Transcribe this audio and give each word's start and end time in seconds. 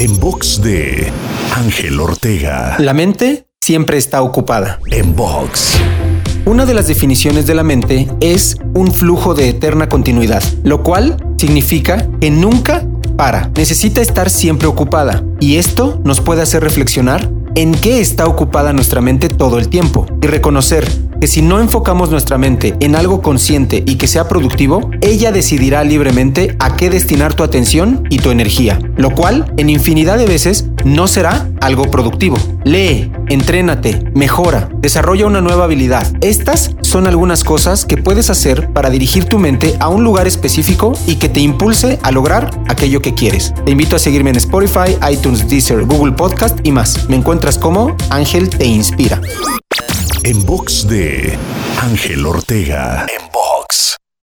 En 0.00 0.20
box 0.20 0.62
de 0.62 1.10
Ángel 1.56 1.98
Ortega. 1.98 2.76
La 2.78 2.94
mente 2.94 3.48
siempre 3.60 3.98
está 3.98 4.22
ocupada. 4.22 4.78
En 4.92 5.16
box. 5.16 5.76
Una 6.44 6.66
de 6.66 6.72
las 6.72 6.86
definiciones 6.86 7.48
de 7.48 7.56
la 7.56 7.64
mente 7.64 8.06
es 8.20 8.56
un 8.74 8.92
flujo 8.92 9.34
de 9.34 9.48
eterna 9.48 9.88
continuidad, 9.88 10.44
lo 10.62 10.84
cual 10.84 11.16
significa 11.36 12.08
que 12.20 12.30
nunca 12.30 12.86
para. 13.16 13.50
Necesita 13.56 14.00
estar 14.00 14.30
siempre 14.30 14.68
ocupada. 14.68 15.24
Y 15.40 15.56
esto 15.56 16.00
nos 16.04 16.20
puede 16.20 16.42
hacer 16.42 16.62
reflexionar 16.62 17.28
en 17.56 17.72
qué 17.72 18.00
está 18.00 18.26
ocupada 18.26 18.72
nuestra 18.72 19.00
mente 19.00 19.28
todo 19.28 19.58
el 19.58 19.68
tiempo 19.68 20.06
y 20.22 20.28
reconocer 20.28 20.88
que 21.20 21.26
si 21.26 21.42
no 21.42 21.60
enfocamos 21.60 22.10
nuestra 22.10 22.38
mente 22.38 22.76
en 22.80 22.94
algo 22.94 23.22
consciente 23.22 23.82
y 23.86 23.96
que 23.96 24.06
sea 24.06 24.28
productivo, 24.28 24.90
ella 25.00 25.32
decidirá 25.32 25.84
libremente 25.84 26.56
a 26.58 26.76
qué 26.76 26.90
destinar 26.90 27.34
tu 27.34 27.42
atención 27.42 28.04
y 28.10 28.18
tu 28.18 28.30
energía, 28.30 28.78
lo 28.96 29.10
cual 29.10 29.52
en 29.56 29.70
infinidad 29.70 30.18
de 30.18 30.26
veces 30.26 30.66
no 30.84 31.06
será 31.06 31.48
algo 31.60 31.90
productivo. 31.90 32.36
Lee, 32.64 33.10
entrénate, 33.28 34.10
mejora, 34.14 34.68
desarrolla 34.80 35.26
una 35.26 35.40
nueva 35.40 35.64
habilidad. 35.64 36.06
Estas 36.20 36.74
son 36.82 37.06
algunas 37.06 37.44
cosas 37.44 37.84
que 37.84 37.96
puedes 37.96 38.30
hacer 38.30 38.72
para 38.72 38.90
dirigir 38.90 39.24
tu 39.24 39.38
mente 39.38 39.76
a 39.80 39.88
un 39.88 40.04
lugar 40.04 40.26
específico 40.26 40.92
y 41.06 41.16
que 41.16 41.28
te 41.28 41.40
impulse 41.40 41.98
a 42.02 42.10
lograr 42.10 42.50
aquello 42.68 43.02
que 43.02 43.14
quieres. 43.14 43.52
Te 43.64 43.72
invito 43.72 43.96
a 43.96 43.98
seguirme 43.98 44.30
en 44.30 44.36
Spotify, 44.36 44.96
iTunes, 45.10 45.48
Deezer, 45.48 45.84
Google 45.84 46.12
Podcast 46.12 46.58
y 46.62 46.72
más. 46.72 47.08
Me 47.08 47.16
encuentras 47.16 47.58
como 47.58 47.96
Ángel 48.10 48.48
Te 48.48 48.66
Inspira. 48.66 49.20
En 50.28 50.44
box 50.44 50.86
de 50.86 51.38
Ángel 51.80 52.26
Ortega. 52.26 53.06
En 53.08 53.30
box. 53.32 53.57